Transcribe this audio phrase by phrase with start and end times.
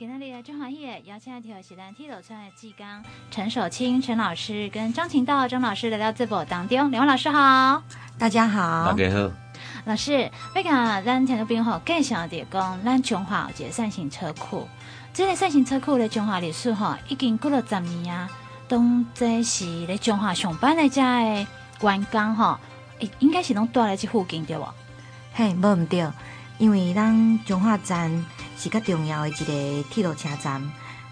[0.00, 7.82] 今天的中华夜邀请到是咱铁路村的志刚陈守清陈老师跟张晴道张老师来到这部当中，两位老师好，
[8.18, 9.30] 大家好，大家好。
[9.84, 14.66] 老师，要讲咱听众朋友吼，介绍的讲咱中华有一个三型车库，
[15.12, 18.26] 这个三型车库的中华历史吼，已经过了十年啊。
[18.68, 21.46] 当这是在中华上班的家的
[21.82, 22.58] 员工吼，
[23.18, 24.66] 应该是拢住咧这附近对不？
[25.34, 26.10] 嘿，无毋对，
[26.56, 28.24] 因为咱中华站。
[28.60, 30.62] 是个重要的一个铁路车站，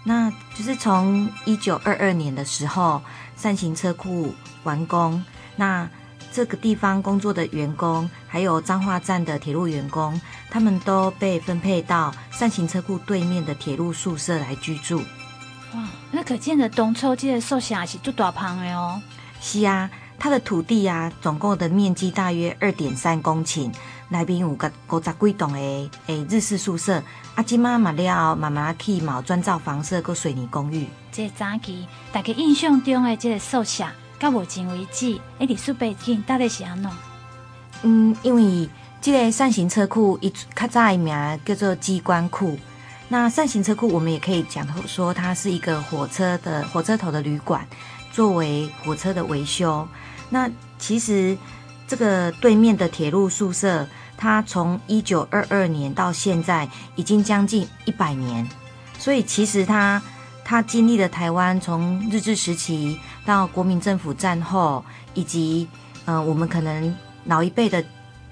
[0.03, 3.01] 那就是从一九二二年的时候，
[3.35, 5.23] 扇形车库完工，
[5.55, 5.89] 那
[6.31, 10.21] 这个地方工作的员工，还有彰化站的铁路员工，
[10.51, 14.99] 他们都被分配到扇形车库对面的铁路宿舍来居住。
[15.73, 19.01] 哇，那可见的东抽这个宿舍是最大胖的哦。
[19.41, 23.73] 是啊，它的土地啊，总共的面积大约二点三公顷。
[24.11, 25.59] 内面有个五十几栋的
[26.07, 27.01] 诶日式宿舍，
[27.35, 30.87] 啊，今妈嘛了，慢慢去毛砖造房舍，个水泥公寓。
[31.11, 33.85] 这早期大家印象中的这个宿舍，
[34.19, 36.91] 到目前为止，诶，历史背景到底是安怎？
[37.83, 38.67] 嗯，因为
[38.99, 41.15] 这个扇形车库一较早一名
[41.45, 42.57] 叫做机关库，
[43.09, 47.63] 那扇形车库我们也可以讲说，它是一个火车的火车头的旅馆，
[48.11, 49.87] 作为火车的维修。
[50.31, 50.49] 那
[50.79, 51.37] 其实
[51.87, 53.87] 这个对面的铁路宿舍。
[54.21, 56.67] 它从一九二二年到现在
[56.97, 58.45] 已经将近一百年，
[58.97, 60.01] 所以其实它
[60.43, 65.69] 它经历了台湾从日治时期到国民政府战后，以及
[66.03, 67.81] 呃我们可能老一辈的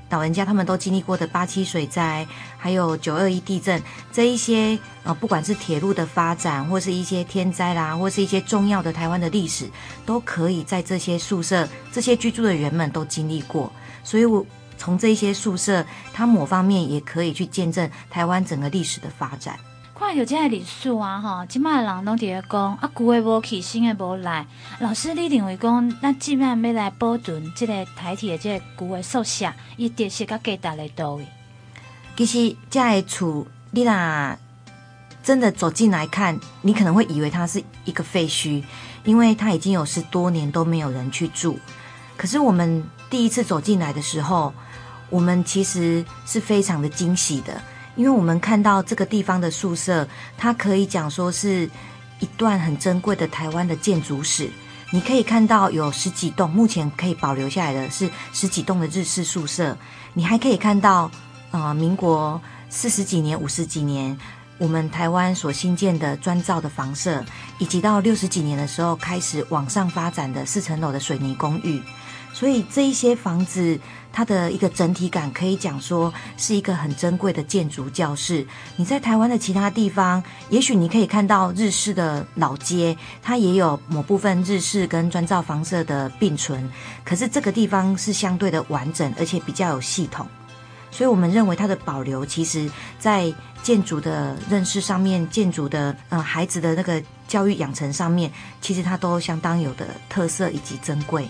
[0.10, 2.28] 老人家他们都经历过的八七水灾，
[2.58, 9.70] 还有九二一地震这一些呃不管是铁路的发展，或是一些天灾啦，或是一些重要的台湾的历史，
[10.06, 13.72] 都可以在这些宿舍这些居住的人们都经历过，
[14.04, 14.46] 所以我。
[14.78, 19.58] 从这些宿舍，它某方面也可以去见证台湾整个历史的发展。
[20.00, 24.46] 看有这些历史啊，哈，今麦人拢在讲啊，旧的无去，新的无来。
[24.80, 31.26] 老师，你认为讲，那今麦要来保存这个台铁的这个旧的宿舍，伊特色甲价值在倒位？
[32.16, 34.38] 其实这个厝，你若
[35.24, 38.64] 真的走进来看，你可能会以为它是一个废墟，
[39.04, 41.58] 因为它已经有十多年都没有人去住。
[42.16, 44.54] 可是我们第一次走进来的时候，
[45.10, 47.62] 我们其实是非常的惊喜的，
[47.96, 50.08] 因为我们看到这个地方的宿舍，
[50.38, 51.70] 它可以讲说是
[52.20, 54.50] 一段很珍贵的台湾的建筑史。
[54.92, 59.78] 你可以看到有十几栋，目前可以保留下来的是十几栋的日式宿舍。
[60.14, 61.12] 你还可以看到，
[61.52, 64.18] 呃，民国四十几年、五十几年，
[64.58, 67.22] 我们台湾所新建的砖造的房舍，
[67.60, 71.82] 以及到六十几年的时候开始往上发展的四层楼的水泥公寓。
[72.38, 73.80] 所以这一些房子，
[74.14, 78.46] 它的一个整体感可以讲说是一个很珍贵的建筑教室。
[78.76, 86.70] 你在台湾的其他地方，也许你可以看到日式的老街，它也有某部分日式跟砖造房舍的并存。
[87.04, 90.28] 可是这个地方是相对的完整，而且比较有系统。
[90.92, 93.34] 所以我们认为它的保留，其实在
[93.64, 98.32] 建筑的认识上面，建筑的呃孩子的那个教育养成上面，
[98.62, 101.28] 其实它都相当有的特色以及珍贵。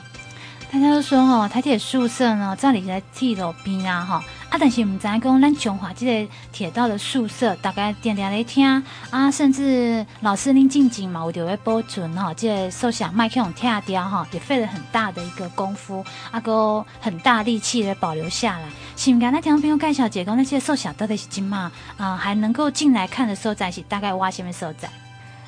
[0.69, 4.15] 大家都说吼，台铁宿舍呢，这里在铁路边啊，哈
[4.49, 18.65] 啊，但是唔知讲咱中华这个铁道的宿舍，大概点点来听啊，甚至老师您静静嘛，我就会保存哈，这个宿舍麦克用拆掉哈，也费了很大的一个功夫，啊个很大力气来保留下来。
[18.97, 24.89] 是唔该，那听众朋友介绍解讲那些宿舍到底是怎嘛啊，还能够进来看的所在是大概挖什么所在？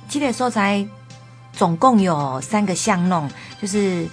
[0.08, 0.88] 这个所在
[1.52, 3.30] 总共有三个巷弄，
[3.62, 4.08] 就是。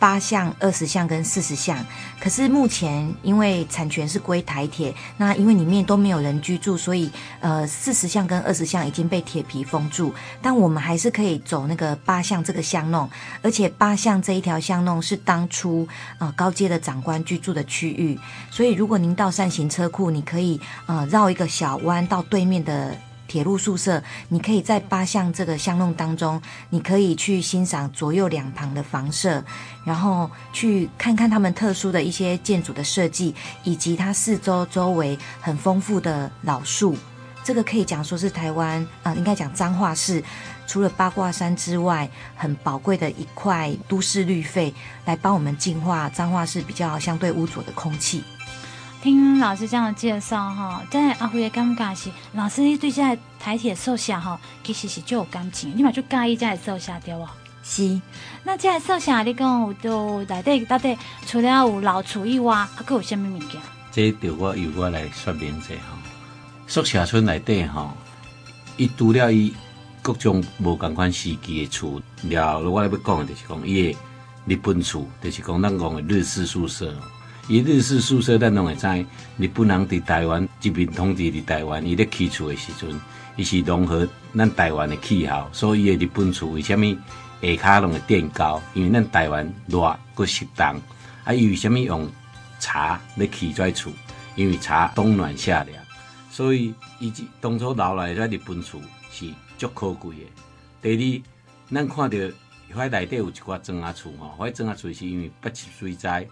[0.00, 1.78] 八巷、二十巷跟四十巷，
[2.18, 10.14] 可是目前因为产权是归台铁，那因为里面都没有人居住，所以呃四十巷跟二十巷已经被铁皮封住。
[10.40, 13.08] 但我们还是可以走那个八巷这个巷弄，
[13.42, 15.86] 而且八巷这一条巷弄是当初
[16.18, 18.18] 呃高阶的长官居住的区域，
[18.50, 22.96] 所以如果您到善行车库，你可以呃绕一个小弯到对面的。
[23.30, 29.40] 铁路宿舍，你可以在八巷这个巷弄当中，你可以去欣赏左右两旁的房舍，
[29.84, 33.32] 然后去看看他们特殊的一些建筑的设计，
[33.62, 36.96] 以及它四周周围很丰富的老树。
[37.44, 40.20] 这个可以讲说是台湾啊、呃，应该讲彰化市，
[40.66, 48.24] 除了八卦山之外，很宝贵的一块都市绿肺，来帮我们净化彰化市比较相对污浊的空气。
[49.02, 57.26] 听老师这样介绍哈，在阿辉的感觉是，老师你对这台铁宿舍哈，其实是就有感情，你嘛就介意这宿舍对无？
[57.62, 57.98] 是。
[58.44, 63.58] 那这宿舍你讲有都内底到底除了有老厨以外，还佫有啥物物件？
[63.90, 65.98] 这对我由我来说明一下哈。
[66.66, 67.92] 宿舍村内底吼，
[68.76, 69.54] 伊除了伊
[70.02, 73.98] 各种无共款时期的厝，了我来要讲的就是讲伊的
[74.44, 76.94] 日本厝，就是讲咱讲的日式宿舍。
[77.48, 78.86] 伊日式宿舍，咱拢会知，
[79.36, 83.00] 日本人伫台湾殖民统治伫台湾，伊咧起厝的时阵，
[83.36, 84.06] 伊是融合
[84.36, 86.96] 咱台湾的气候，所以伊个日本厝为虾米
[87.42, 88.62] 下骹拢会垫高？
[88.72, 90.80] 因为咱台湾热阁湿冻，
[91.24, 92.08] 啊，伊为虾米用
[92.60, 93.90] 茶咧起遮厝？
[94.36, 95.82] 因为茶冬暖夏凉，
[96.30, 99.26] 所以伊当初留来遮日本厝是
[99.58, 100.14] 足可贵
[100.80, 100.96] 的。
[100.96, 101.22] 第
[101.68, 102.16] 二，咱看到
[102.72, 106.24] 遐内底有一寡砖仔厝吼，迄砖仔厝是因为北七水灾。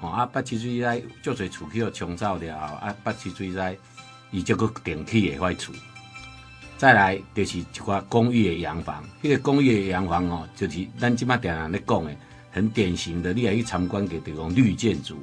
[0.00, 3.76] 哦，啊，八七水灾足侪厝去互冲走了后，啊，八七水灾
[4.30, 5.74] 伊则阁电起的块厝。
[6.78, 12.16] 再来就是一寡公寓的洋房，迄、个公寓的洋房哦，就是咱即马定定咧讲的，
[12.50, 13.34] 很典型的。
[13.34, 15.18] 你来去参观嘅地方绿建筑，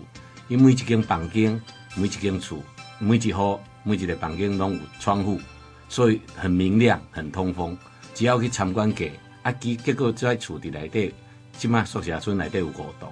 [0.48, 1.60] 因为每一间房间、
[1.96, 2.62] 每一间厝、
[3.00, 5.42] 每一户、每一个房间拢有窗户，
[5.90, 7.76] 所以很明亮、很通风。
[8.14, 9.08] 只要去参观过，
[9.42, 11.12] 啊，结结果在厝伫内底，
[11.54, 13.12] 即马宿舍村内底有五栋。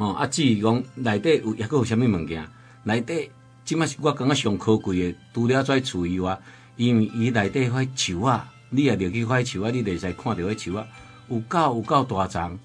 [0.00, 2.48] 哦，啊，至于讲内底有抑阁有啥物物件，
[2.84, 3.30] 内底
[3.66, 6.38] 即马是我感觉上可贵的，除了跩厝以外，
[6.76, 10.86] 因为伊内底块树啊，你也着去块树啊，你会使看到迄树啊，
[11.28, 12.58] 有够有够大丛。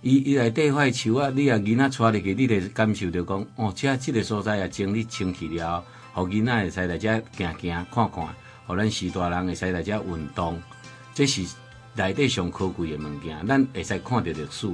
[0.00, 5.84] 伊伊内底块树啊，你啊囡仔带入去，你会感受到讲，哦，遮即个所在也整理清气了，
[6.14, 8.26] 互囡仔会使来遮行行看看，
[8.66, 10.58] 互咱时大人会使来遮运动，
[11.12, 11.42] 这是
[11.94, 14.66] 内底上可贵的物件，咱会使看到历史。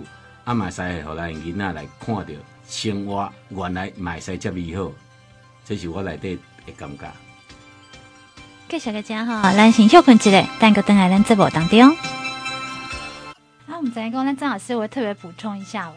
[0.49, 2.25] 啊，嘛使互咱囡仔来看到
[2.67, 4.91] 生活，原来嘛使遮美好，
[5.63, 7.07] 这是我内底的感觉。
[8.67, 11.91] 继续个家哈，咱先休困一下，等个等来咱节目当中。
[13.67, 15.93] 啊，我们再讲，咱张老师我会特别补充一下哦。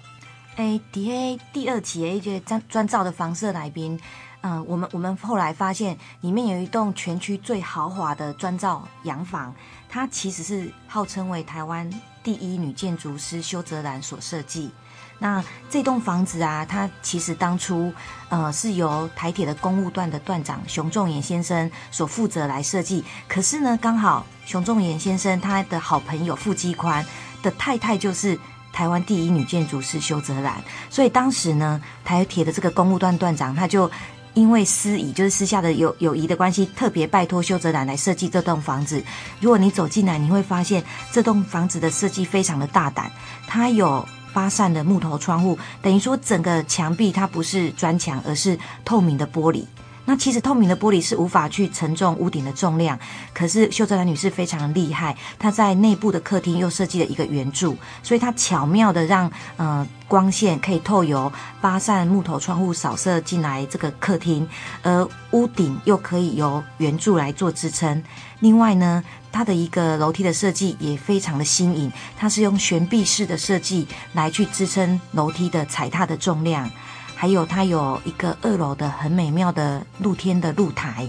[0.57, 3.97] 诶，底下第二期的一个砖砖造的房舍来宾，
[4.42, 9.56] 嗯、呃，我们我们后来发现里面有一栋全区最豪华的专造洋房，
[9.88, 11.89] 它其实是号称为台湾。
[12.23, 14.71] 第一女建筑师修泽兰所设计，
[15.19, 17.94] 那这栋房子啊，它其实当初
[18.29, 23.03] 呃是由台铁的公务段的段长熊仲炎先生所负责来设计。
[23.27, 27.06] 可是呢，刚好熊仲炎先生他的好朋友傅基宽
[27.41, 28.38] 的太太就是
[28.71, 33.89] 台湾第一女建筑师修泽兰，所以当时呢，台铁的这个公务段段长他就。
[34.33, 39.04] 因为私谊，就是私下的友友谊的关系，特别拜托修泽兰来设计这栋房子。
[39.39, 43.12] 如果你走进来，你会发现这栋房子的设计非常的大胆，
[43.48, 49.66] 它有八扇的木头窗户，等于说整个墙壁它不是砖墙，而是透明的玻璃。
[50.06, 52.98] 那其实透明的玻璃是无法去承重屋顶的重量，
[53.33, 61.31] 可是修泽兰女士非常厉害，她在内部的客厅又设计了一个圆柱，所以她巧妙的让呃光线可以透由
[61.62, 64.48] 八扇木头窗户扫射进来这个客厅，
[64.81, 68.04] 而屋顶又可以由圆柱来做支撑。
[68.39, 76.69] 另外呢，它的一个楼梯的设计也非常的新颖，它是用悬臂式的设计来去支撑楼梯的踩踏的重量。
[77.21, 81.07] 还有，它有一个二楼的很美妙的露天的露台。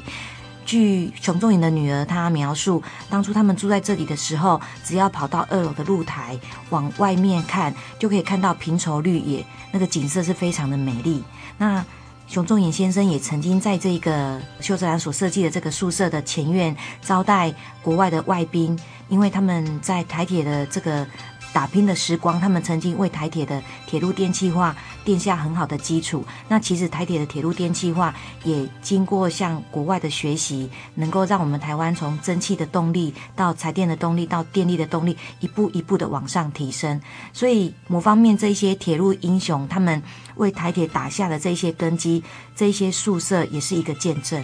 [0.62, 6.38] 据熊仲衍的女儿她描述，当初他们住在这里的时候，只要跑到二楼的露台
[6.68, 11.24] 往外面看，就可以看到平畴绿野，那个景色是非常的美丽。
[11.56, 11.82] 那
[12.26, 18.78] 熊仲衍先生也曾经在这个秀泽兰所设计的这个宿舍的前院招待国外的外宾，
[19.08, 21.06] 因为他们在台铁的这个。
[21.52, 26.24] 打拼的时光，他们曾经为台铁的铁路电气化奠下很好的基础。
[26.48, 37.00] 那其实台铁的铁路电气化也经过向国外的学习，能够让我们台湾从蒸汽的动力到柴电的动力到电力的动力，一步一步的往上提升。
[37.32, 40.02] 所以某方面，这些铁路英雄他们
[40.36, 42.24] 为台铁打下的这些根基，
[42.56, 44.42] 这些宿舍也是一个见证。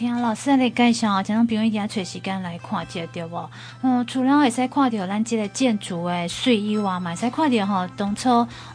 [0.00, 3.46] 听老师来介绍啊，请朋友一定要找时间来看一下，对不？
[3.82, 8.30] 嗯，除了会使看到咱这个建筑的水以外，嘛会使看到吼，当初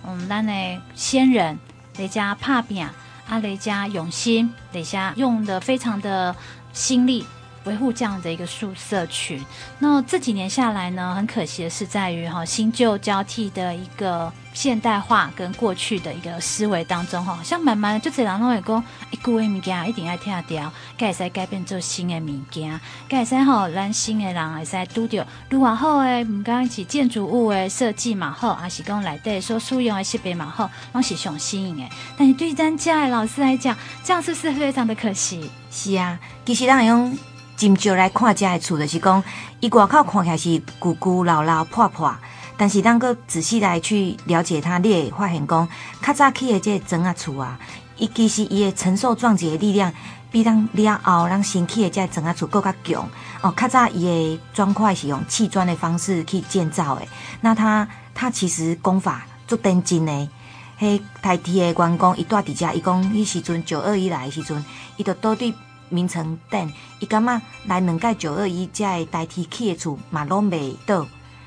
[0.06, 0.54] 嗯，咱的
[0.94, 1.58] 先人
[1.94, 2.86] 在家拍拼，
[3.28, 6.36] 啊，在家用心，在家用的非常的
[6.74, 7.26] 心力。
[7.66, 9.44] 维护这样的一个宿舍群，
[9.80, 22.80] 那这几年下来呢，很可惜的是在于哈新旧交替的一个现代化跟过去的一个思维当中哈，像慢慢就这样，拢会讲一旧的物件一定要拆掉，该使改变做新的物件，
[23.10, 31.90] 该使吼让新的人会使拄着，如果好诶，唔讲是建筑物的设计嘛好，还是讲内底所使用的设备嘛好，拢是上新颖诶。
[32.16, 35.50] 但是对咱家的老师来讲，这样是不是非常的可惜？
[35.72, 37.18] 是啊，其实咱用。
[37.58, 39.24] 真少来看遮的厝，就是讲，
[39.60, 42.14] 伊外口看起来是旧旧老老破破，
[42.58, 45.68] 但是咱个仔细来去了解它，你会发现讲，
[46.02, 47.58] 较早起的这个砖仔厝啊，
[47.98, 49.92] 伊其实伊的承受撞击的力量
[50.32, 53.10] 比咱了后咱新起的这砖仔厝更较强
[53.42, 53.54] 哦。
[53.56, 57.02] 较早伊的砖块是用砌砖的方式去建造的，
[57.42, 60.30] 那它它其实工法足顶真的。
[60.78, 64.62] 迄台铁的员工伊住伫遮，伊讲迄时阵九二一来的时阵，
[64.98, 65.54] 伊就倒伫
[65.90, 71.06] 名城顶，伊感觉来两届九二一遮的台铁起的厝嘛拢袂倒，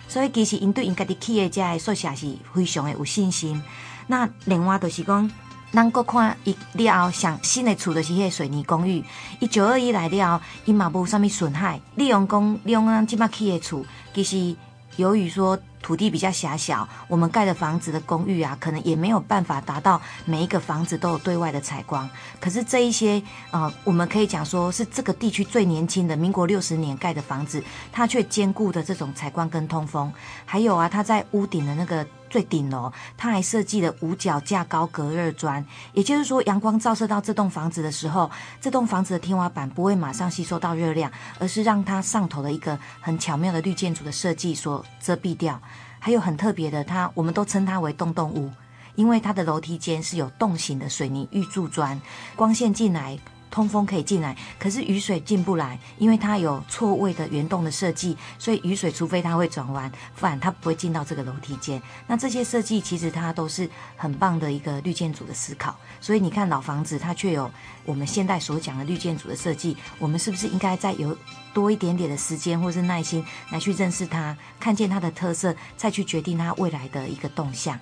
[0.09, 3.63] 所以其实因对因家己起的遮的宿舍是非常的有信心。
[4.07, 5.31] 那另外就是讲。
[5.71, 9.05] 咱阁看伊了后上新的厝就是迄个水泥公寓，
[9.39, 11.79] 伊九二一来了后，伊嘛无啥物损害。
[11.95, 14.57] 利用讲利用咱即摆起的厝，其实
[14.97, 15.59] 由于说。
[15.81, 22.09] 土地比较狭小，我们盖的房子的公寓啊，可能也没有办法达到每一个房子都有对外的采光。
[22.41, 30.13] 可是这一些，呃，我们可以讲说是这个地区最年轻的，民国六十年盖的房子，它却兼顾的这种采光跟通风。
[30.45, 38.31] 还有啊，它在屋顶的那个最顶楼，它还设计了五角架高隔热砖，也就是说，阳光照射到这栋房子的时候，
[38.61, 45.61] 这栋房子的天花板不会马上吸收到热量，而是让它上头的一个很巧妙的绿建筑的设计所遮蔽掉。
[45.99, 48.51] 还有很特别的，它我们都称它为洞洞屋，
[48.95, 52.01] 因为它的楼梯间是有洞形的水泥预铸砖，
[52.37, 53.19] 光线进来。
[53.51, 61.81] 通风可以进来，可是雨水进不来，因为它有错位的圆洞的设计，所以雨水除非它会转弯，不然它不会进到这个楼梯间。
[62.07, 65.77] 那这些设计其实它都是很棒的一个绿建筑的思考。
[66.01, 67.51] 所以你看老房子，它却有
[67.85, 71.17] 我们现代所讲的绿建筑的设计，我们是不是应该再有
[71.55, 77.79] 多一点点的时间或是耐心来去认识它，看见它的特色，再去决定它未来的一个动向？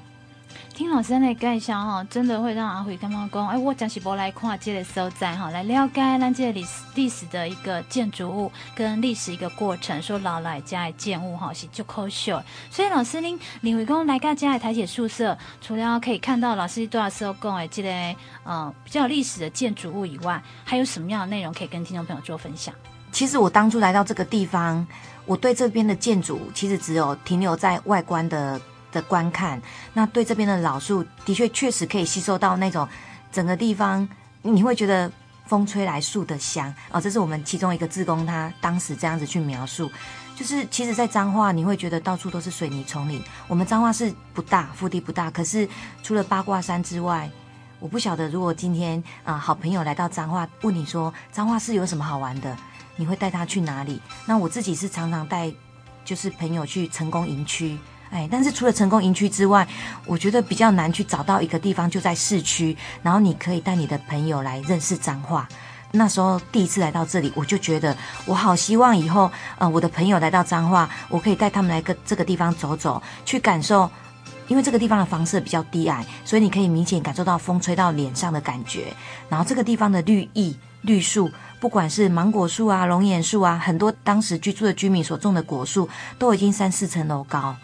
[0.74, 12.30] 听老师来介绍哈，真的会让阿辉刚刚讲，哎，我讲是不来看这个所在哈，来了解咱这个历史历史的一个建筑物跟历史一个过程，说老来家的建物哈是足可惜。
[12.70, 17.90] 所以老师您领会讲来到家的台铁宿舍，除了可以看到老师多少时候讲的这个
[18.44, 22.74] 呃比较历史的建筑物以外，还有什么样的内容可以跟听众朋友做分享？
[23.12, 24.86] 其实我当初来到这个地方，
[25.24, 28.60] 我对这边的建筑其实只有停留在外观的。
[28.96, 29.60] 的观看，
[29.92, 32.88] 那对这边的老树的确确实可以吸收到那种
[33.30, 34.08] 整个地方，
[34.40, 35.12] 你会觉得
[35.46, 36.98] 风吹来树的香哦。
[36.98, 39.90] 这是我们其中一个志工，他当时这样子去描述，
[40.34, 43.22] 就是其实，在彰化你会觉得到处都是水泥丛林。
[43.46, 45.68] 我们彰化是不大，腹地不大，可是
[46.02, 47.30] 除了八卦山之外，
[47.78, 52.56] 我不晓得如果今天啊、好朋友来到彰化，问你说彰化市有什么好玩的，
[52.96, 54.00] 你会带他去哪里？
[54.24, 55.52] 那我自己是常常带
[56.04, 57.78] 就是朋友去成功营区。
[58.10, 59.66] 哎，但是除了成功营区之外，
[60.06, 65.48] 我觉得比较难去找到一个地方就在市区，然后你可以带你的朋友来认识彰化。
[65.92, 67.96] 那时候第一次来到这里，我就觉得
[68.26, 73.90] 我好希望以后，呃，我的朋友来到彰化，我可以带他们来个这个地方走走，去感受，
[74.48, 78.92] 因为这个地方的房舍比较低矮，所以你可以明显感受到风吹到脸上的感觉。
[79.28, 87.56] 然后这个地方的绿意、绿树，不管是芒果树啊、龙眼树啊，很多当时居住的居民所种的果树，都已经三四层楼高。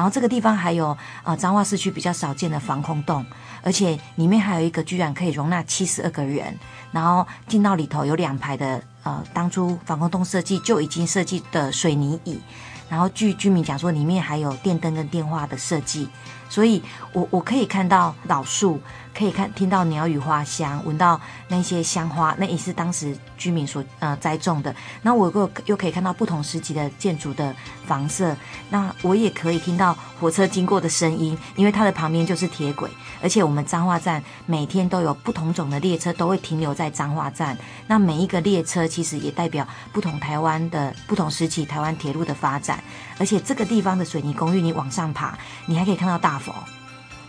[0.00, 3.22] 然后这个地方还有呃彰化市区比较少见的防空洞，
[3.62, 6.56] 而且里面还有一个居然可以容纳七十二个人。
[6.90, 12.40] 然后进到里头有两排的呃当初防空洞设计就已经设计的水泥椅，
[12.88, 16.08] 然后据居民讲说里面还有电灯跟电话的设计，
[16.48, 18.80] 所以我我可以看到老树。
[19.20, 24.74] 可以看听到鸟语花香，闻到那些香花，那也是当时居民所呃栽种的。
[25.02, 28.34] 那我又又可以看到不同时期的建筑的房舍，
[28.70, 32.88] 那我也可以听到火车经过的声音，因为它的旁边就是铁轨，
[33.22, 37.54] 而且我们彰化站每天都有不同种的列车都会停留在彰化站。
[37.86, 42.82] 那每一个列车其实也代表不同台湾的不同时期台湾铁路的发展。
[43.18, 46.54] 而且这个地方的水泥公寓，你往上爬，你还可以看到大佛。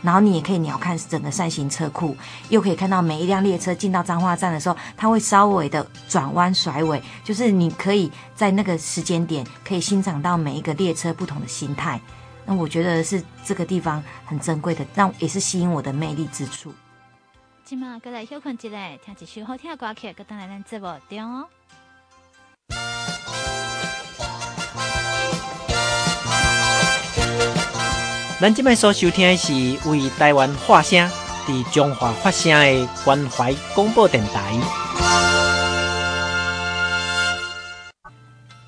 [0.01, 2.15] 然后你也可以鸟瞰整个扇形车库，
[2.49, 11.99] 又可以看到每一辆列车进到彰化站的时候，它会稍微的转弯甩尾，就是你可以在那个时间点可以欣赏到每一个列车不同的形态。
[12.45, 16.73] 那我觉得是这个地方很珍贵的，让也是吸引我的魅力之处。
[17.63, 21.45] 今晚过来休困一下，听一首好听的歌曲，跟当来咱节目中。
[28.41, 29.53] 咱这边所收听的是
[29.87, 31.07] 为台湾发声，
[31.45, 34.59] 伫中华发声的关怀广播电台。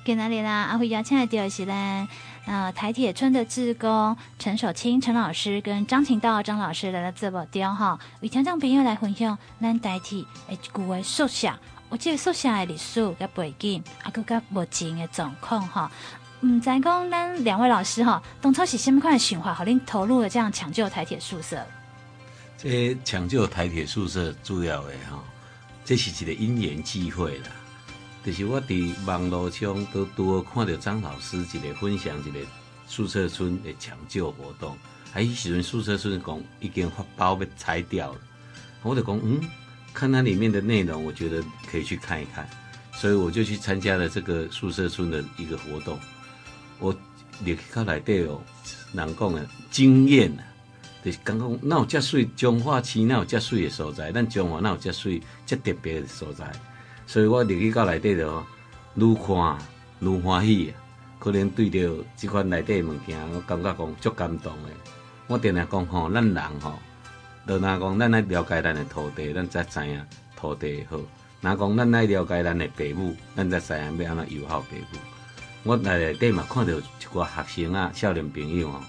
[0.04, 2.06] 今仔日啦，阿辉邀请到的是咱
[2.46, 11.52] 呃台铁村的志工陈守清陈老师跟张晴道张老师来到节目中哈，为听众朋友来分享咱台铁诶旧的宿舍，
[11.88, 15.90] 我这个宿舍的历史甲背景，啊，搁甲目前的状况哈。
[16.46, 21.66] 嗯，咱讲咱两位老师哈，当初是什么款的想法，好令投入了这样抢救台铁宿舍？
[22.58, 25.24] 这抢救台铁宿舍主要的哈，
[25.86, 27.46] 这是一个因缘际会啦。
[28.22, 32.38] 就是我伫网络上都多看到张老师一个分享一个
[32.86, 34.76] 宿舍村的抢救活动，
[35.14, 38.18] 啊，迄时阵宿舍村讲已经发包被拆掉了，
[38.82, 39.40] 我就讲嗯，
[39.94, 42.46] 看它里面的内容，我觉得可以去看一看，
[42.92, 45.98] 所以我就去参加了这个宿舍村的一个活动。
[46.84, 46.92] 我
[47.40, 48.38] 入去到内底哦，
[48.92, 50.44] 人讲的经验啊，
[51.02, 56.44] 就是刚刚那有遮水，彰化市那有遮水的所在，咱彰化那有遮水，遮特别的所在。
[57.06, 58.44] 所以我入去到内底的哦，
[58.96, 59.58] 愈看
[60.00, 60.72] 愈欢喜啊！
[61.18, 64.68] 可能对着即款内底的物件，我感觉讲足感动的。
[65.26, 66.78] 我定定讲吼，咱人吼，
[67.48, 70.04] 就若讲咱来了解咱的土地，咱才知影
[70.36, 70.98] 土地好。
[71.40, 74.98] 若讲咱来了解咱的父母，咱才知影要安怎友好父母。
[75.64, 78.82] 我内底嘛，看到一寡学生啊、少年朋友哦，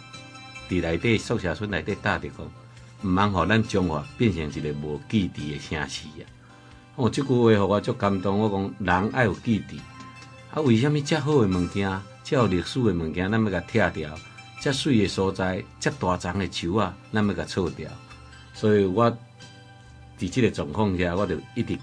[0.70, 2.46] 伫内底宿舍村内底搭着讲，
[3.02, 6.28] 毋茫互咱彰化变成一个无基地的城市啊！
[6.98, 8.40] 哦，即句话互我足感动。
[8.40, 9.80] 我讲人爱有记忆，
[10.52, 11.90] 啊，为什么这好的物件，
[12.26, 14.14] 遮有历史的物件，咱要甲拆掉？
[14.60, 17.90] 遮水的所在，遮大丛的树啊，咱要甲撤掉？
[18.54, 19.10] 所以我
[20.20, 21.80] 伫即个状况下，我就一直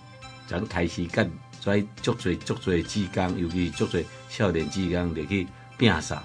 [0.47, 1.31] 从开始跟
[1.63, 5.47] 跩足侪足侪志工，尤其是足侪少年志工，入去
[5.79, 6.23] 摒扫。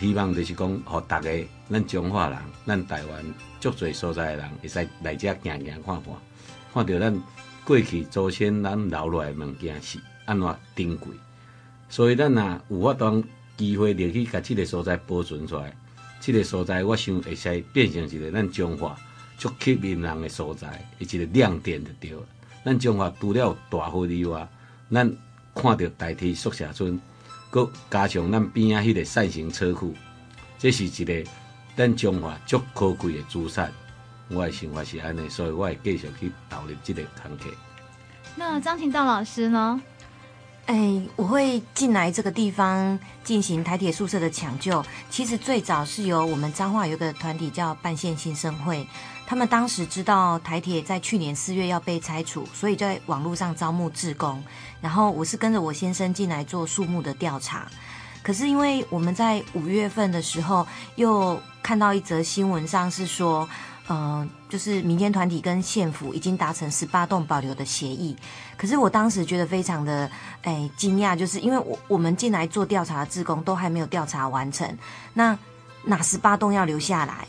[0.00, 1.30] 希望就是讲，互大家
[1.70, 3.24] 咱彰化人，咱台湾
[3.60, 6.04] 足侪所在的人，会使来这行行看看，
[6.74, 7.22] 看到咱。
[7.66, 11.14] 过去祖先咱留落来物件是安怎珍贵，
[11.88, 13.24] 所以咱若有法当
[13.56, 15.74] 机会入去，甲这个所在保存出来，
[16.20, 18.94] 这个所在我想会使变成一个咱彰化
[19.38, 22.20] 足吸引人的所在，一个亮点就对了。
[22.66, 24.46] 咱彰化除了大湖以外，
[24.94, 25.12] 咱
[25.54, 27.00] 看到台铁宿舍村，
[27.50, 29.92] 佮加上咱边仔迄个扇形车库，
[30.56, 31.30] 这是一个
[31.76, 33.72] 咱彰化足可贵的资产。
[34.28, 37.48] 我的想法是安尼，所以我会继续去投入这个工作。
[38.36, 39.82] 那张晴道老师呢？
[40.66, 44.82] 哎、欸，我会进来这个地方进行台铁宿舍的抢救。
[45.10, 48.88] 其实最早是由我们彰化有个团体叫半线新生会，
[49.26, 54.42] 他们当时知道台铁在去年四月要被拆除，所以在网络上招募志工。
[54.80, 57.66] 然后我是跟着我先生进来做树木的调查。
[58.22, 63.48] 可是因为我们在五月份的时候又看到一则新闻上是说。
[63.86, 68.16] 嗯、就是民间团体跟县府已经达成十八栋保留的协议，
[68.56, 70.10] 可是我当时觉得非常的
[70.44, 74.66] 诶惊讶，就是因为我我们进来做调查的志工都还没有调查完成，
[75.12, 75.38] 那
[75.84, 77.28] 哪十八栋要留下来？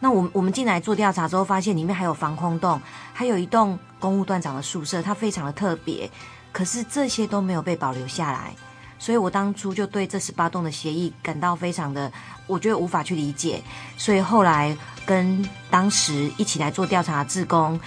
[0.00, 2.80] 那我们我们进来做调查之后，发现里面还有防空洞，
[3.12, 6.10] 还有一栋公务段长的宿舍，它非常的特别，
[6.52, 8.54] 可是这些都没有被保留下来。
[8.98, 12.10] 所以我当初就对这十八栋的协议感到非常的，
[12.46, 13.62] 我觉得无法去理解。
[13.96, 17.78] 所以后来跟当时一起来做调查的志工，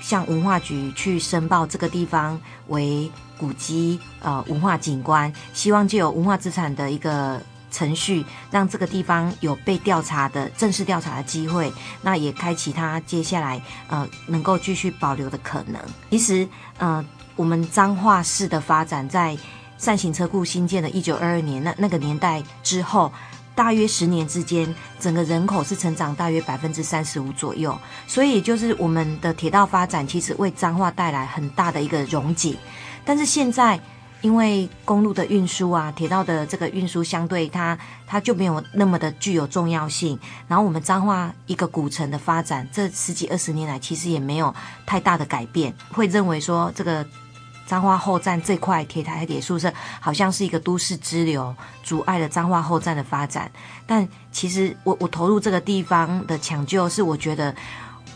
[0.00, 7.40] 向文化局去申报这个地方为古迹呃文化景观，希望借有文化资产的一个
[7.72, 15.82] 程序，让这个地方有被调查的正式调查的机会，那也开启它接下来呃能够继续保留的可能。
[16.10, 16.46] 其实
[16.78, 17.04] 呃
[17.34, 19.36] 我们彰化市的发展在。
[19.78, 23.12] 善行车库新建的一九二二年，那那个年代之后，
[23.52, 27.76] 大约十年之间，整个人口是成长大约百分之三十五左右。
[28.06, 32.56] 所以，就是我们的铁道发展其实为彰化带来很大的一个荣景。
[33.04, 33.80] 但是现在，
[34.22, 40.18] 因为公路的运输啊，铁道的这个运输相对它它就没有那么的具有重要性。
[40.48, 44.54] 然后，我们彰化一个古城的发展，这十几二十年来其实也没有
[44.86, 45.74] 太大的改变。
[45.90, 47.06] 会认为说这个。
[47.64, 53.50] 彰化后站这块铁台铁宿舍好像是一个都市支流，阻碍了彰化后站的发展。
[53.86, 57.54] 但其实我我投入这个地方的抢救，是我觉得，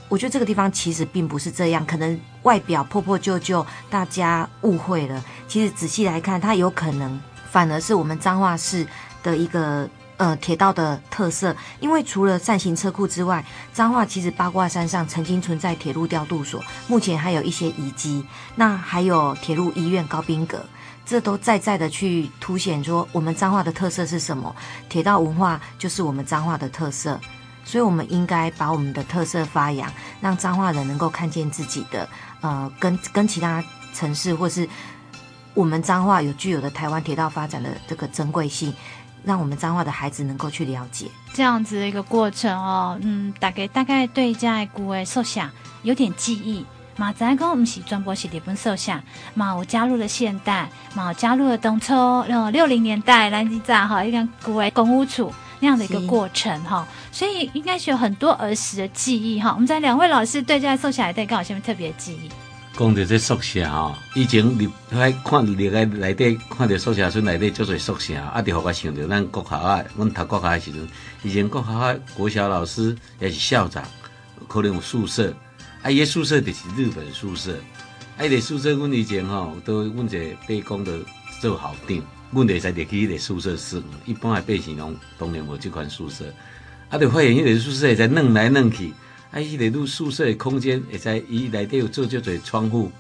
[0.09, 5.25] 我觉得这个地方其实并不是这样，可能外表破破旧旧，大家误会了。
[5.49, 8.87] 其实仔细来看，它有可能反而是我们彰化市
[9.23, 9.89] 的一个。
[10.19, 18.25] 呃，铁道的特色，因为除了扇形车库之外，彰化其实八卦山上曾经存在铁路调度所，目前还有一些遗迹。
[18.55, 20.65] 那还有铁路医院高宾阁，
[21.05, 24.57] 这都在在的去凸显说我们彰化的特色是什么？
[24.89, 27.21] 铁道文化就是我们彰化的特色，
[27.67, 32.09] 所以我们应该把我们的特色发扬，让彰化人能够看见自己的
[32.41, 34.67] 呃，跟跟其他城市或是
[35.53, 38.73] 我们彰化有具有的台湾铁道发展的这个珍贵性。
[39.25, 45.41] 让我们彰化的孩子能够去了解这样子的一个过程哦，嗯，大概大概对在古诶宿舍
[45.83, 46.65] 有点记忆。
[46.95, 48.93] 马仔公我们是专播是日本宿舍，
[49.35, 55.35] 嘛我加入了现代，马我加入了当初呃六零年代来几站哈一个古诶公务处。
[55.61, 59.53] 那样的一个过程哈，所以应该是有很多儿时的记忆哈。
[59.53, 62.31] 我们在两位老师对这宿舍里头，刚好什么特别的记忆？
[62.79, 70.87] 讲到这宿舍哈，以前你来看里个内底，看到宿舍村内底足侪宿舍，啊，就让我想到咱国校啊，阮读国校的时阵，
[71.23, 73.83] 以前国校啊，国小老师也是校长，
[74.47, 75.35] 可能有宿舍，
[75.83, 77.59] 啊，伊个宿舍就是日本宿舍，
[78.19, 80.99] 啊，伊个宿舍阮以前吼，都阮一个被讲的
[81.41, 86.25] 做校长，阮会使入去迄个宿舍住，一般诶百姓拢当然无这款宿舍，
[86.91, 88.93] 啊，就发现迄个宿舍会使弄来弄去。
[89.33, 89.41] 啊！
[89.41, 92.91] 迄个入宿舍诶空间，会使伊内底有做足侪窗户，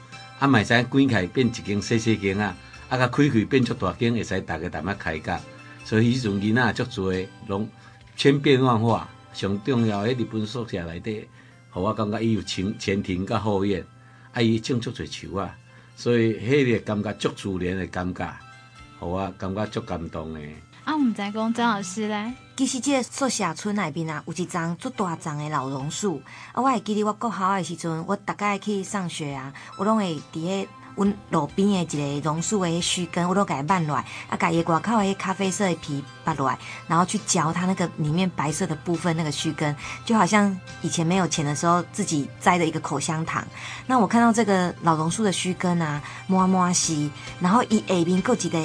[0.40, 2.54] 啊，嘛会使关起变一间细细间啊，
[2.88, 5.40] 啊，甲开开变足大间，会使逐个逐摆开讲。
[5.84, 7.68] 所以迄阵囡仔足侪，拢
[8.16, 9.08] 千变万化。
[9.32, 11.28] 上重要迄日本宿舍内底，
[11.70, 13.84] 互我感觉伊有前前庭甲后院，
[14.32, 15.56] 啊，伊种足侪树啊，
[15.94, 18.36] 所以迄个感觉足自然诶感觉，
[18.98, 20.40] 互我感觉足感动的。
[20.84, 22.32] 啊，我们在讲张老师咧。
[22.56, 26.22] 其实这个宿舍村内边啊，有一丛足大丛的老榕树。
[26.52, 43.46] 啊，我还记得我国校的时阵，我大概去上学啊，我拢会伫个阮路边的一个榕树的须根，我都给它挽落来，啊，把伊外口的咖啡色的皮拔落来，然后去嚼它那个里面白色的部分，那个须根，就好像以前没有钱的时候自己摘的一个口香糖。
[43.86, 48.58] 那我看到这个老榕树的须根啊，摸摸西，然后伊下面够一个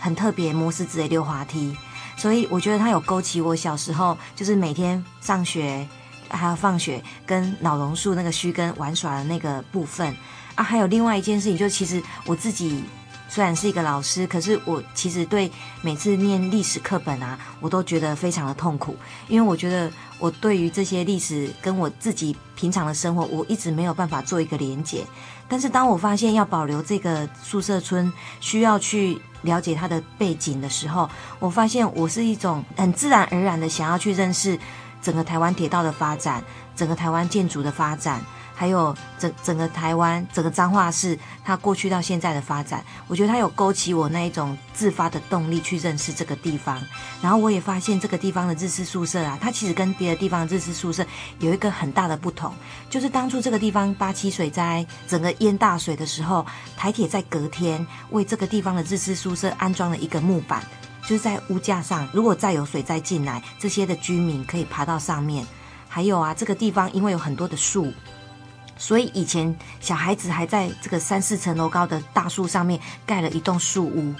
[0.00, 1.76] 很特别摩斯子的溜滑梯。
[2.16, 5.86] 所以我觉得它有勾起我小时候，就是每天上学
[6.30, 10.16] 还有放学跟老榕树那个须根玩耍的那个部分
[10.56, 10.64] 啊。
[10.64, 12.82] 还有另外一件事情，就其实我自己
[13.28, 15.50] 虽然是一个老师，可是我其实对
[15.82, 18.96] 每次念历史课本啊，我都觉得非常的痛苦，
[19.28, 25.04] 因为我觉得我对于这些历史跟我自己平常的生活，我一直没有办法做一个连结。
[25.48, 34.58] 但是当我发现要保留这个宿舍村，需要去了解它的背景的时候，我发现我是一种很自然而然的想要去认识
[35.00, 36.42] 整个台湾铁道的发展，
[36.74, 38.20] 整个台湾建筑的发展。
[38.58, 46.82] 还有整整个台湾，整个彰化市，它过去到现在的发展，我觉得它有勾起我那一种自发的动力去认识这个地方。
[47.20, 51.04] 然后我也发现这个地方的日式宿舍啊，它其实跟别的地方的日式宿舍
[51.38, 52.50] 有一个很大的不同，
[52.88, 56.46] 就是当初这个地方八七水灾整个淹大水的时候，
[56.78, 60.64] 台铁在隔天为这个地方的日式宿舍安装了一个木板，
[61.02, 65.46] 就是在屋架上，如果再有水灾进来，这些的居民可以爬到上面。
[65.88, 67.92] 还有啊，这个地方因为有很多的树。
[68.76, 74.14] 所以以前小孩子还在这个三四层楼高的大树上面盖了一栋树屋，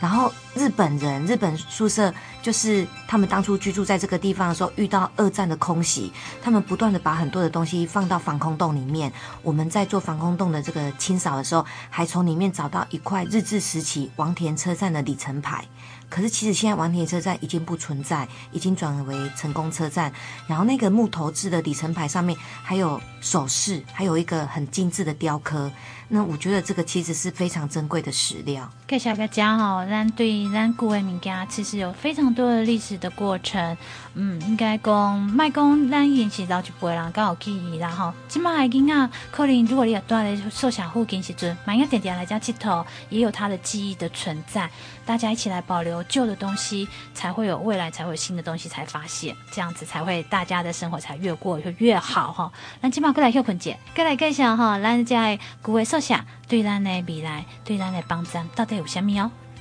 [0.00, 2.12] 然后日本人日本宿舍
[2.42, 6.12] 就是他们当初居住在这个地方的时候，遇到二战的空袭，
[6.42, 9.10] 他们不断的把很多的东西放到防空洞里面。
[9.42, 15.64] 我们在做防空洞的这个清扫的时候，还从里面找到一块日治时期王田车站的里程牌。
[16.10, 20.12] 可是其实现在王田车站已经不存在，已经转为成功车站。
[20.46, 25.70] 然后那个木头制的里程牌上面还有首饰，还有一个很精致的雕刻。
[26.08, 28.70] 那我觉得这个其实是非常珍贵的史料。
[28.86, 33.76] 给小个家哈，咱对咱古文物件其实有非常多的历史的过程。
[34.14, 38.14] 嗯，应该讲，卖讲咱以前老一辈人较有记忆啦哈。
[38.28, 44.68] 今麦囡仔可能如果你也住在宿舍附近时阵，蛮应该点点来家佚佗，也有他的记忆的存在。
[45.04, 52.52] 大家一起来保留旧的东西，才会有未来，才会有新的东西才发现，这样子才会大家的生活才越过越越好哈。
[52.80, 56.14] 咱今麦过来休困姐，过来介绍哈，咱家 古位宿舍
[56.46, 59.30] 对咱的未来，对咱的帮助到底有虾米哦？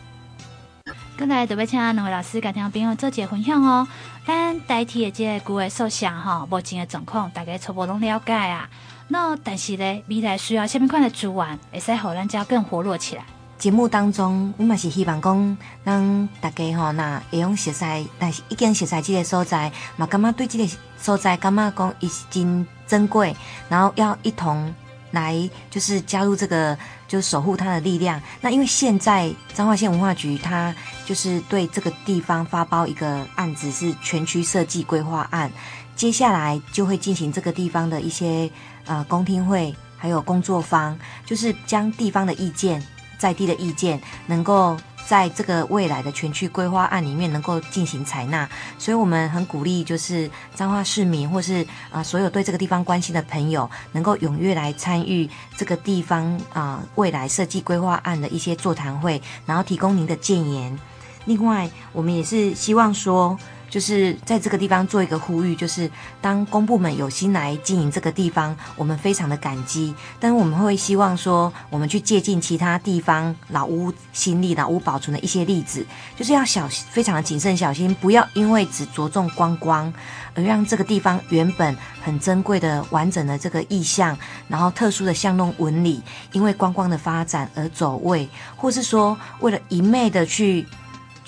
[1.22, 3.88] 刚才特别请两位老师跟听众朋友做一个分享哦。
[4.26, 8.68] 咱代替的这个古文宿舍哈，目前的状况大概初步拢了解啊。
[9.08, 13.24] 那但是呢，未来需要什么款的资源，会使让咱家更活络起来。
[13.60, 23.36] 节目当中，我嘛是希望讲，让大家吼那会用熟悉，但是已经熟悉这个所在，嘛感觉对这个所在感觉讲伊是真珍贵，
[23.70, 24.74] 然后要一同。
[25.12, 28.22] 来，就是加入这个，就守护它的力量。
[28.42, 30.74] 那因为现在彰化县文化局，它
[31.06, 35.52] 就是对这个地方发包一个案子，是全区设计规划案。
[35.96, 38.50] 接下来就会进行这个地方的一些
[38.86, 42.82] 呃公听会，还有工作坊，就是将地方的意见、
[43.18, 44.78] 在地的意见能够。
[45.08, 60.80] 在这个未来的全区规划案里面能够进行采纳，所以我们很鼓励，就是彰化市民或是啊、所有对这个地方关心的朋友，能够踊跃来参与这个地方啊、未来设计规划案的一些座谈会，然后提供您的建言。
[61.26, 63.38] 另外，我们也是希望说，
[63.72, 75.86] 就是在这个地方做一个呼吁，就是当公部门有心来经营这个地方，我们非常的感激，但是我们会希望说，我们去借鉴其他地方老屋新立、老屋保存的一些例子，
[76.18, 79.92] 就是要小非常的谨慎小心，不要因为只着重观光，
[80.36, 84.18] 而让这个地方原本很珍贵的完整的这个意象，
[84.50, 86.04] 然后特殊的巷弄纹理，
[86.34, 90.68] 因为观光的发展而走位，或是说为了一昧的去。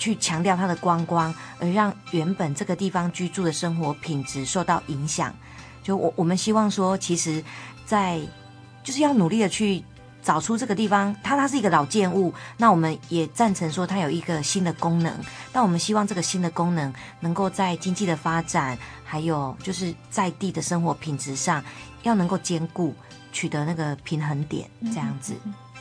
[0.04, 5.34] 去强调它的观光，而让原本这个地方居住的生活品质受到影响。
[5.82, 7.42] 就我我们希望说，其实，
[7.86, 8.20] 在
[8.82, 9.82] 就是要努力的去
[10.22, 15.10] 找出这个地方，它它是一个老建物，那我们也赞成说它有一个新的功能。
[15.54, 21.64] 但我们希望这个新的功能能够在经济的发展，还有就是在地的生活品质上，
[22.02, 22.94] 要能够兼顾，
[23.32, 25.32] 取得那个平衡点，这样子。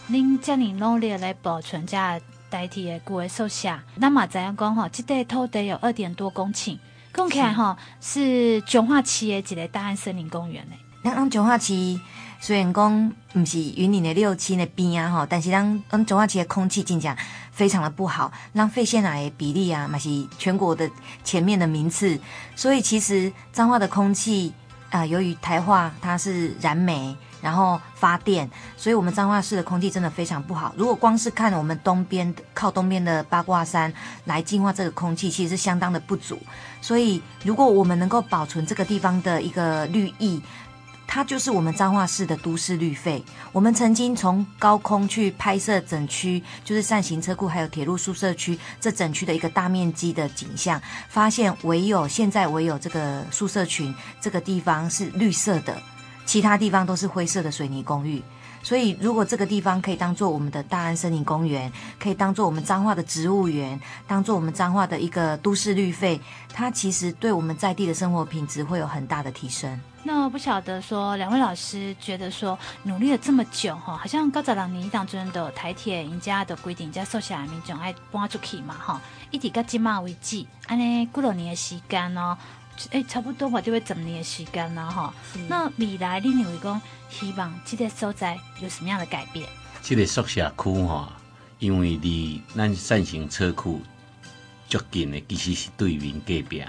[0.08, 2.18] 您这么努力来保存家。
[2.54, 4.88] 代替的古的宿舍，那么怎样讲吼？
[4.90, 6.78] 这块土地有二点多公顷，
[7.12, 10.76] 讲起来吼是彰化市的一个大安森林公园呢。
[11.04, 11.74] 咱咱彰化市
[12.40, 17.18] 虽然讲不是云林的六轻的边啊吼，但是咱咱彰化市的空气真正
[17.52, 20.88] 非常的不好，让肺腺癌的比例啊，嘛是全国的
[21.24, 22.20] 前面的名次。
[22.56, 24.54] 所以其实彰化的空气
[24.92, 27.18] 啊、呃，由于台化它是燃煤。
[27.44, 30.74] 然后发电，所以我们彰化市的空气真的非常不好。
[30.78, 36.40] 如果光是看我们东边靠东边的八卦山来净化这个空气，其实是相当的不足。
[36.82, 40.42] 所以，如果我们能够保存这个地方的一个绿意，
[41.06, 43.24] 它就是我们彰化市的都市绿肺。
[43.52, 55.78] 我们曾经从高空去拍摄整区，就是善行车库还有铁路宿舍区这整区的一个大面积的景象，发现唯有现在唯有这个宿舍群这个地方是绿色的。
[56.26, 58.22] 其他地方都是灰色的水泥公寓，
[58.62, 66.20] 所以如果这个地方可以当做我们的大安森林公园，可以当做我们彰化的植物园，当做我们彰化的一个都市绿肺，
[66.54, 69.80] 它其实对我们在地的生活品质会有很大的提升。
[70.06, 82.38] 那不晓得说，两位老师觉得说努力了这么久哈，好像高早两年当中的台铁人家的规定，人家瘦下来民众爱搬出去嘛哈，一直到今嘛为止，安尼过了年的时间哦。
[82.92, 85.14] 哎、欸，差不多嘛就会整年的时间了哈。
[85.48, 89.48] 那未来你认为讲希望这个所在有什么样的改变？
[89.82, 91.14] 这个宿舍区哈，
[91.60, 93.82] 因为离咱善行车库
[94.68, 96.68] 足近的，其实是对面隔壁呢。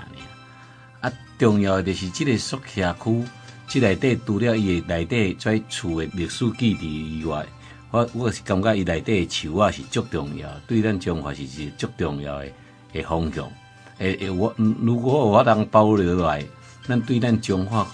[1.00, 3.24] 啊，重要的就是这个宿舍区，
[3.66, 7.46] 这内底除了伊的内底在厝的历史基地以外，
[7.90, 12.52] 我我是感觉伊内底的树啊是足重要，对咱中华是是足重要的
[12.92, 13.50] 的方向。
[13.98, 16.44] 诶诶，我如果我当保留落来，
[16.86, 17.86] 咱对咱彰化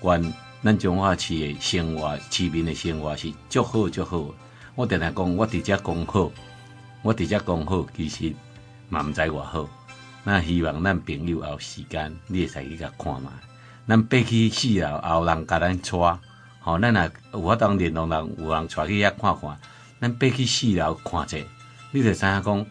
[0.00, 4.24] 县、咱彰化市的生活、市民的生活是足好足好。
[4.76, 6.30] 我定定讲，我直接讲好，
[7.02, 8.32] 我直接讲好，其实
[8.88, 9.68] 嘛毋知偌好。
[10.22, 13.32] 那希望咱朋友有时间，你会使去甲看嘛。
[13.88, 16.18] 咱爬去四楼，后人甲咱带，
[16.60, 19.58] 吼，咱若有法当联络人，有人带去遐看看。
[20.00, 21.36] 咱爬去四楼看者，
[21.90, 22.66] 你就知影讲。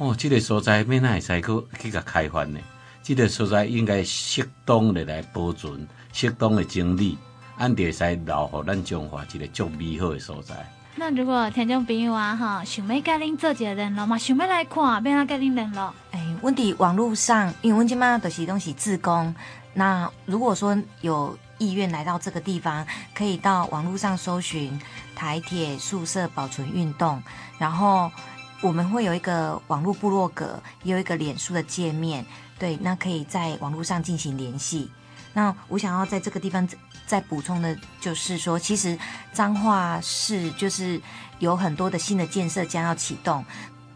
[0.00, 2.58] 哦，这个所在免哪会使去去甲开发呢？
[3.02, 7.18] 这个所在应该适当的来保存，适当的整理，
[7.58, 10.54] 安会使留互咱中华一个足美好的所在。
[10.96, 15.92] 那如果听众朋友啊，哈，想要甲恁做一个联络嘛，想要来看，免哪甲恁联络？
[16.12, 19.34] 哎，阮伫网络上，因为阮即马都是拢是自工。
[19.74, 24.80] 那如果说有意愿来到这个地方，可以到网络上搜寻
[25.14, 27.22] 台铁宿舍保存运动，
[27.58, 28.10] 然后。
[28.62, 32.24] 我们会有一个网络部落格，也有一个脸书的界面，
[32.58, 34.90] 对，那可以在网络上进行联系。
[35.32, 36.68] 那我想要在这个地方
[37.06, 38.98] 再补充的，就是说，其实
[39.32, 41.00] 彰化市就是
[41.38, 43.42] 有很多的新的建设将要启动，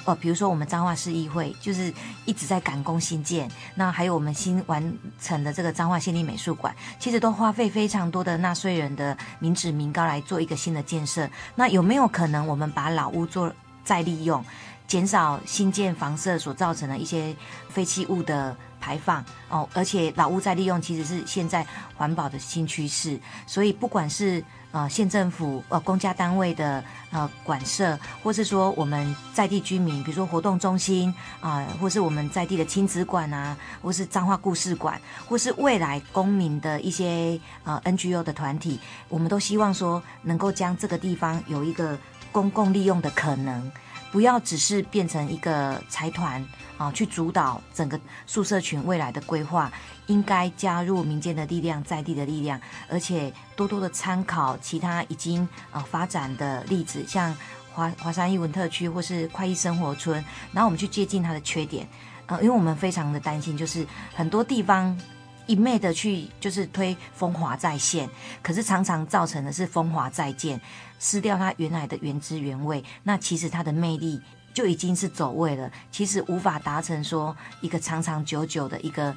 [0.04, 1.92] 呃，比如说我们彰化市议会就是
[2.24, 11.28] 一直在赶工新建，那还有我们新完成的这个彰化县立美术馆，其实都花费非常多的纳税人的民脂民膏来做一个新的建设。
[11.54, 13.52] 那有没有可能我们把老屋做？
[13.84, 14.44] 再利用，
[14.86, 17.34] 减少新建房舍所造成的一些
[17.68, 21.66] 废弃物的排放哦，而且老屋再利用其实是现在
[21.96, 41.98] 环保的新趋势，所以不管是呃县政府呃公家单位的呃馆舍，或是说我们在地居民，比如说活动中心啊、或是我们在地的亲子馆啊，或是彰化故事馆，或是未来公民的一些呃 NGO 的团体，我们都希望说能够将这个地方有一个。
[42.34, 43.70] 公共利用的可能，
[44.10, 46.44] 不要只是变成一个财团
[46.76, 49.70] 啊，去主导整个宿舍群未来的规划，
[50.08, 57.32] 应该加入民间的力量、在地的力量，而且多多的参考其他已经啊发展的例子，像
[57.72, 61.86] 华华山艺文特区或是快意生活村，然后我们去接近它的缺点，
[62.26, 64.98] 呃，因为我们非常的担心，就是很多地方
[65.46, 68.08] 一昧的去就是推风华再现，
[68.42, 70.60] 可是常常造成的是风华再建，
[71.04, 72.82] 撕掉它原来的原汁原味。
[73.02, 74.18] 那其实它的魅力
[74.54, 79.14] 就已经是走位了，其实无法达成说一个长长久久的一个。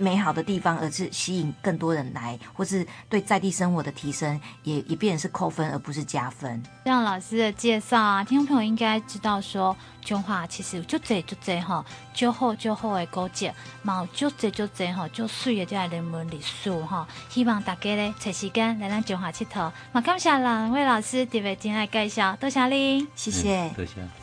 [0.00, 6.62] 美好的地方，而是吸引更多人来，或是对在地生活的提升，也也变成是扣分，而不是加分。
[6.86, 11.84] 像老师的介绍啊，听众朋友应该知道说，中华其实就这就这哈，
[12.14, 13.50] 就好就好的古迹，
[13.84, 17.06] 冇就这就这哈，就水的这人文历史哈。
[17.28, 19.70] 希望大家咧，找时间来咱中华佚佗。
[19.92, 24.19] 嘛，感谢两位老师特别进来介绍，多谢你，谢谢，多谢。